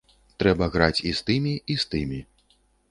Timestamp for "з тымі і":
1.21-1.81